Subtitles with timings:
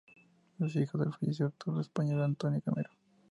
[0.57, 2.89] Es hija del fallecido actor español Antonio Gamero